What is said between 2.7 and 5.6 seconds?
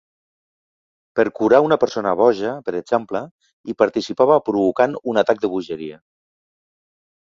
per exemple, hi participava provocant un atac de